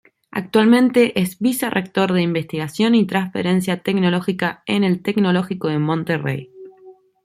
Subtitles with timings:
[0.31, 6.49] Actualmente es Vicerrector de Investigación y Transferencia Tecnológica en el Tecnológico de Monterrey.